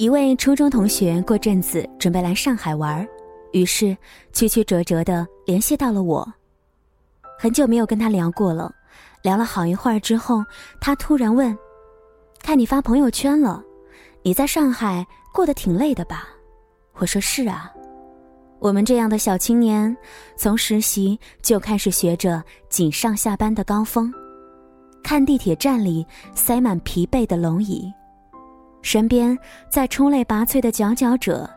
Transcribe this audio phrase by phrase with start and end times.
[0.00, 3.06] 一位初中同学过阵子准备来上海玩，
[3.52, 3.94] 于是
[4.32, 6.26] 曲曲折折的联系到了我。
[7.38, 8.74] 很久没有跟他聊过了，
[9.22, 10.42] 聊了好一会儿之后，
[10.80, 11.54] 他突然问
[12.40, 13.62] ：“看你发朋友圈了，
[14.22, 16.30] 你在上海过得挺累的吧？”
[16.96, 17.70] 我说：“是啊，
[18.58, 19.94] 我们这样的小青年，
[20.34, 24.10] 从实习就开始学着挤上下班的高峰，
[25.02, 27.92] 看地铁站里塞满疲惫的龙椅。”
[28.82, 29.36] 身边
[29.68, 31.48] 再出类拔萃的佼佼者，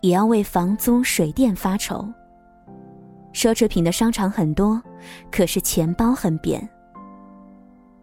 [0.00, 2.06] 也要为房租水电发愁。
[3.32, 4.82] 奢侈品的商场很多，
[5.30, 6.68] 可是钱包很扁。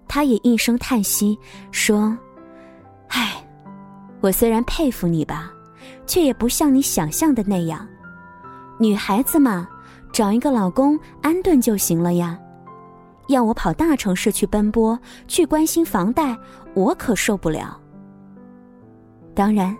[0.08, 1.38] 他也一声叹息
[1.72, 2.18] 说
[3.10, 3.46] ：“唉，
[4.22, 5.52] 我虽然佩服你吧，
[6.08, 7.88] 却也不像你想象的那样。
[8.80, 9.68] 女孩子嘛，
[10.12, 12.40] 找一个老公安顿就行了呀。
[13.28, 16.36] 要我跑大城市去奔波，去关心房贷，
[16.74, 17.80] 我可受不了。”
[19.40, 19.74] 当然，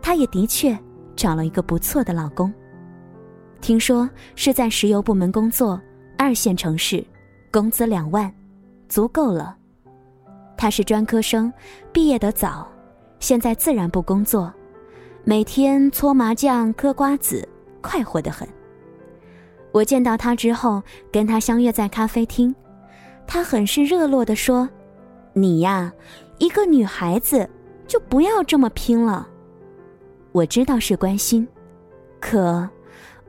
[0.00, 0.74] 她也的确
[1.14, 2.50] 找了一个不错的老公。
[3.60, 5.78] 听说是在石油部门工作，
[6.16, 7.04] 二线城市，
[7.52, 8.32] 工资两万，
[8.88, 9.54] 足够了。
[10.56, 11.52] 他是专科生，
[11.92, 12.66] 毕业得早，
[13.18, 14.50] 现在自然不工作，
[15.22, 17.46] 每天搓麻将、嗑瓜子，
[17.82, 18.48] 快活得很。
[19.70, 22.54] 我见到他之后，跟他相约在咖啡厅，
[23.26, 24.66] 他很是热络地说
[25.34, 25.92] ：“你呀，
[26.38, 27.46] 一个女孩子。”
[27.86, 29.28] 就不要这么拼了。
[30.32, 31.46] 我知道是关心，
[32.20, 32.68] 可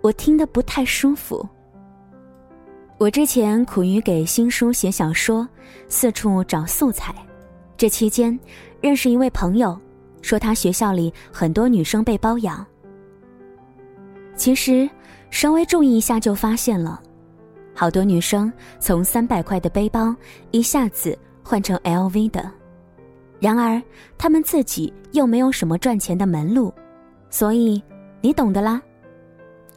[0.02, 1.48] 我听得不太舒服。
[2.98, 5.48] 我之前苦于给新书写小说，
[5.88, 7.14] 四处找素材。
[7.78, 8.39] 这期间
[8.80, 9.78] 认识一位朋友，
[10.22, 12.66] 说他学校里很多女生被包养。
[14.36, 14.89] 其实
[15.30, 17.02] 稍微注意一下就发现了，
[17.73, 20.16] 好多女生从三百块的背包
[20.52, 22.50] 一下子换成 LV 的。
[23.45, 23.80] 然而，
[24.17, 26.73] 他们自己又没有什么赚钱的门路，
[27.30, 27.80] 所以
[28.20, 28.82] 你懂的啦。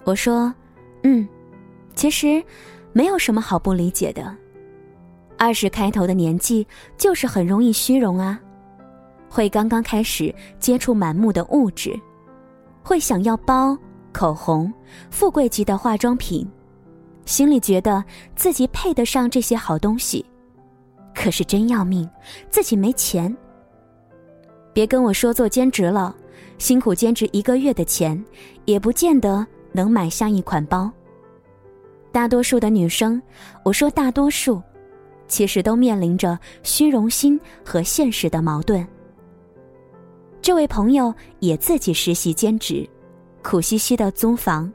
[0.05, 0.51] 我说
[1.05, 1.29] ：“嗯，
[1.95, 2.43] 其实
[2.95, 4.35] 没有什么好不理解的。
[5.37, 8.41] 二十开头的年纪就是很容易虚荣啊，
[9.29, 11.95] 会刚刚开始接触满目的物质，
[12.83, 13.77] 会想要包、
[14.13, 14.73] 口红、
[15.11, 16.51] 富贵级的化妆品，
[17.27, 18.03] 心里觉得
[18.35, 20.25] 自己配得上这些好东西。
[21.15, 22.09] 可是真要命，
[22.49, 23.37] 自己没钱。”
[24.79, 26.15] 别跟我说做兼职了，
[26.59, 28.25] 辛苦兼职一个月的钱，
[28.65, 30.89] 也不见得能买下一款包。
[32.13, 33.21] 大多数的女生，
[33.65, 34.63] 我说大多数，
[35.27, 38.87] 其实都面临着虚荣心和现实的矛盾。
[40.41, 42.89] 这位朋友也自己实习兼职，
[43.43, 44.73] 苦兮兮的租房。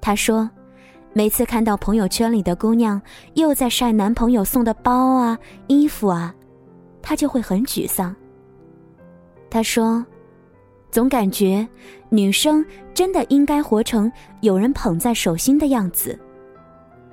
[0.00, 0.50] 他说，
[1.12, 3.00] 每次看到朋友圈里的姑娘
[3.34, 6.34] 又在晒男朋友送的包啊、衣服啊，
[7.00, 8.12] 他就会很沮丧。
[9.52, 10.02] 他说
[10.90, 11.68] ：“总感觉
[12.08, 12.64] 女生
[12.94, 16.18] 真的应该活成有人捧在手心的样子，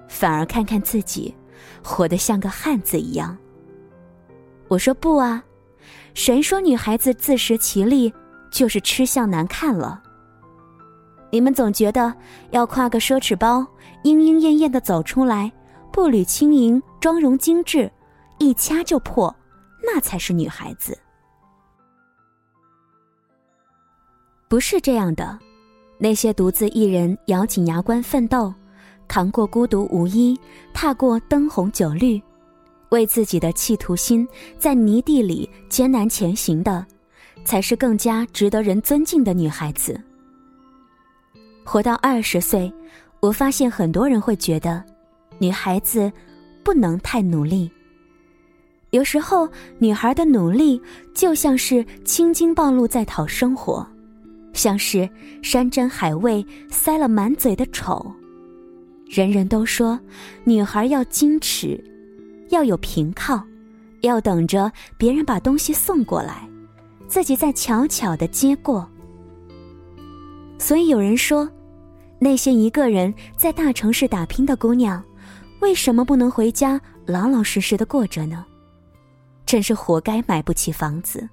[0.08, 1.36] 反而看看自己，
[1.84, 3.38] 活得像个汉子一样。”
[4.70, 5.44] 我说：“不啊，
[6.14, 8.14] 谁说女孩子自食其力
[8.50, 10.02] 就是吃相难看了？
[11.32, 12.14] 你们总觉得
[12.52, 13.68] 要挎个奢侈包，
[14.04, 15.52] 莺莺燕燕的走出来，
[15.92, 17.92] 步履轻盈，妆容精致，
[18.38, 19.36] 一掐就破，
[19.84, 20.98] 那才是女孩子。”
[24.50, 25.38] 不是这样的，
[26.00, 28.52] 那些独自一人咬紧牙关奋斗，
[29.08, 30.36] 扛过孤独无依，
[30.74, 32.20] 踏过灯红酒绿，
[32.90, 34.28] 为自己的企图心
[34.58, 36.84] 在泥地里艰难前行的，
[37.46, 40.02] 才是更加值得人尊敬的女孩子。
[41.64, 42.74] 活到二十岁，
[43.20, 44.84] 我发现很多人会觉得，
[45.38, 46.12] 女孩子
[46.64, 47.70] 不能太努力。
[48.90, 50.82] 有时候，女孩的努力
[51.14, 53.88] 就像是青筋暴露在讨生活。
[54.59, 55.09] 像是
[55.42, 58.14] 山珍海味塞了满嘴的丑，
[59.08, 59.97] 人人都说
[60.44, 61.82] 女孩要矜持，
[62.50, 63.41] 要有凭靠，
[64.02, 66.46] 要等着别人把东西送过来，
[67.08, 68.85] 自己再悄悄的接过。
[70.58, 71.50] 所以有人说，
[72.20, 75.02] 那些一个人在大城市打拼的姑娘，
[75.61, 78.46] 为什么不能回家老老实实的过着呢？
[79.46, 81.29] 真是活该买不起房子。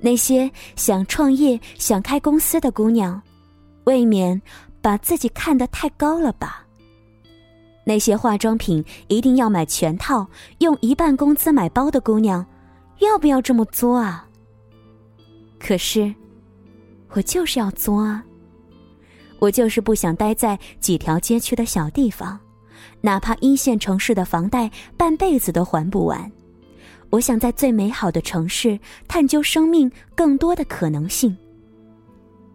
[0.00, 3.20] 那些想创业、想开公司的姑娘，
[3.84, 4.40] 未免
[4.80, 6.64] 把自己看得太高了吧？
[7.84, 10.26] 那些化妆品一定要买全套、
[10.58, 12.44] 用一半工资买包的姑娘，
[13.00, 14.26] 要不要这么作啊？
[15.58, 16.14] 可是，
[17.10, 18.24] 我就是要作啊！
[19.38, 22.38] 我就是不想待在几条街区的小地方，
[23.00, 26.30] 哪怕一线城市的房贷半辈子都还不完。
[27.10, 28.78] 我想在最美好的城市
[29.08, 31.36] 探究生命更多的可能性。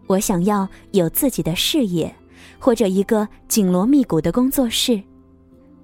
[0.06, 2.14] 我想要有自己的事业，
[2.58, 5.02] 或者一个紧锣密鼓的工作室，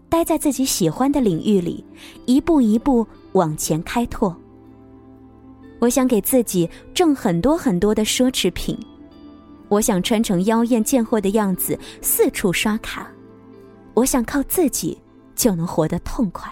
[0.09, 1.85] 待在自己喜欢的领域里，
[2.25, 4.35] 一步一步往前开拓。
[5.79, 8.79] 我想给自己挣很多很多的奢侈品，
[9.69, 13.11] 我想穿成妖艳贱货的样子四处刷卡，
[13.93, 14.97] 我想靠自己
[15.35, 16.51] 就能活得痛快。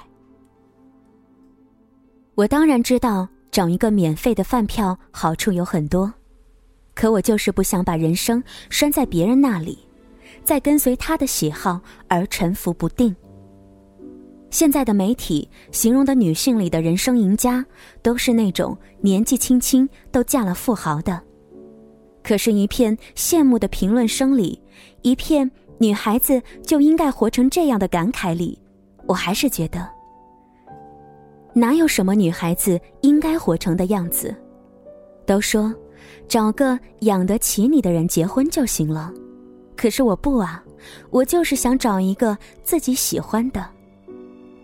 [2.35, 6.13] 我当然知道找一个免费的饭票好处有很多，
[6.95, 9.79] 可我就是不想把人生拴在别人那里，
[10.43, 13.15] 再跟随他的喜好而沉浮不定。
[14.51, 17.65] 现在的媒体形容的女性里的人生赢家，
[18.03, 21.21] 都是那种年纪轻轻都嫁了富豪的。
[22.23, 24.61] 可是，一片羡慕的评论声里，
[25.03, 25.49] 一片
[25.79, 28.59] 女孩子就应该活成这样的感慨里，
[29.07, 30.00] 我还是觉得。
[31.53, 34.35] 哪有什么女孩子应该活成的样子？
[35.27, 35.73] 都说
[36.27, 39.13] 找个养得起你的人结婚就行了，
[39.77, 40.63] 可是我不啊，
[41.11, 43.65] 我就是想找一个自己喜欢的。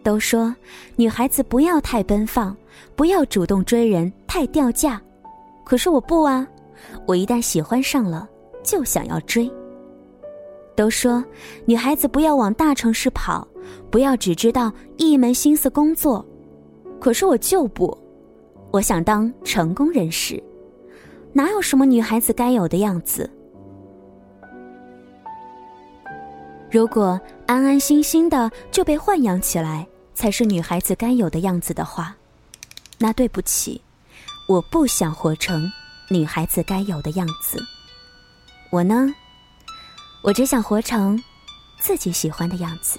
[0.02, 0.54] 都说
[0.94, 2.56] 女孩子不要太奔放，
[2.94, 5.00] 不要主动追人太掉价，
[5.64, 6.46] 可是我不啊，
[7.06, 8.28] 我一旦喜欢上了
[8.62, 9.50] 就想要追。
[10.76, 11.24] 都说
[11.64, 13.46] 女孩子不要往大城市跑，
[13.90, 16.24] 不要只知道一门心思工作。
[17.00, 17.96] 可是我就不，
[18.72, 20.42] 我想当成功人士，
[21.32, 23.30] 哪有什么女孩子该有的样子？
[26.68, 32.14] 如果安安心心的就被豢养起来才是女孩子该有的样子的话，
[32.98, 33.80] 那对不起，
[34.48, 35.70] 我不想活成
[36.10, 37.62] 女孩子该有的样子。
[38.70, 39.14] 我呢，
[40.22, 41.22] 我只想活成
[41.78, 42.98] 自己喜欢的样子。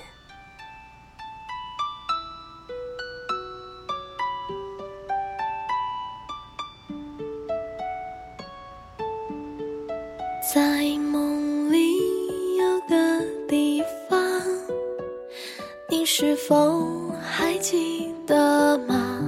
[10.53, 11.77] 在梦里
[12.57, 14.17] 有个地方，
[15.89, 19.21] 你是否还记得吗？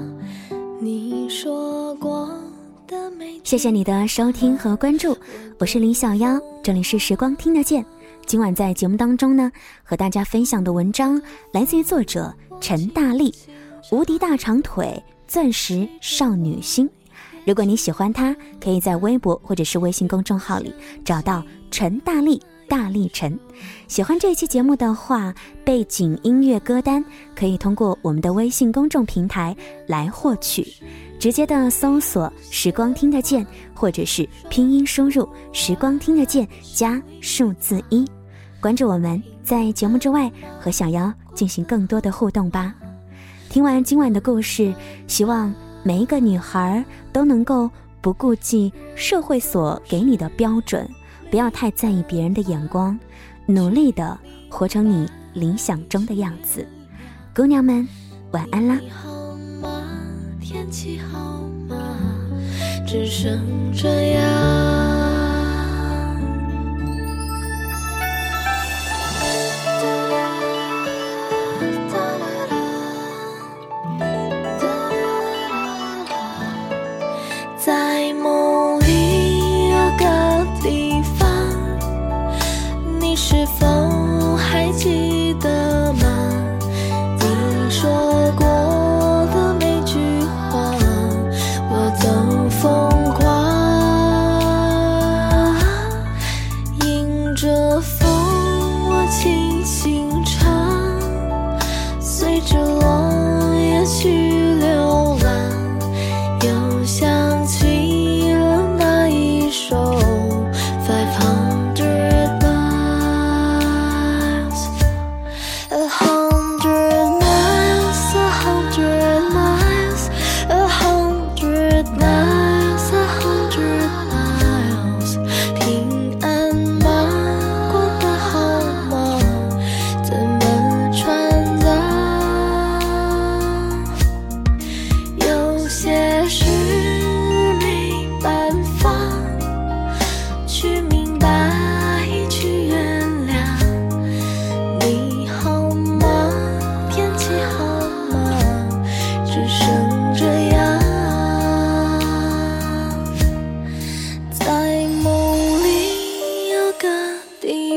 [0.79, 2.29] 你说过
[2.87, 5.13] 的每谢谢你的收听和关注，
[5.59, 7.85] 我是李小妖，这里是时光听得见。
[8.25, 9.51] 今晚在节目当中呢，
[9.83, 11.21] 和大家分享的文章
[11.51, 13.29] 来自于作者陈大力，
[13.91, 16.87] 《无敌大长腿，钻石少女心》。
[17.49, 20.71] 如果你喜欢他，可以在微博或者是微信公众号里
[21.03, 23.35] 找到陈大力，大力陈。
[23.87, 25.33] 喜欢这一期节目的话，
[25.65, 27.03] 背景音乐歌单
[27.35, 29.57] 可以通过我们的微信公众平台
[29.87, 30.63] 来获取，
[31.19, 33.43] 直接的搜索“时光听得见”
[33.73, 38.05] 或者是拼音输入“时光听得见”加数字一，
[38.61, 42.75] 关注我们，在节目之外和小妖进行更多的互动吧。
[43.49, 44.71] 听完今晚的故事，
[45.07, 45.51] 希望。
[45.83, 47.69] 每一个女孩都能够
[48.01, 50.89] 不顾忌社会所给你的标准，
[51.29, 52.97] 不要太在意别人的眼光，
[53.45, 54.17] 努力的
[54.49, 56.67] 活成你理想中的样子。
[57.35, 57.87] 姑娘们，
[58.31, 58.79] 晚安啦！
[60.41, 61.77] 天气好吗？
[62.85, 63.39] 只剩
[63.73, 64.68] 这样。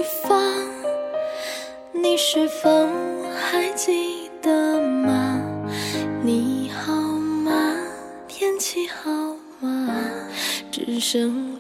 [0.03, 0.43] 方
[1.93, 2.89] 你是否
[3.37, 5.41] 还记得吗？
[6.23, 7.77] 你好吗？
[8.27, 9.11] 天气好
[9.61, 9.95] 吗？
[10.71, 11.52] 只剩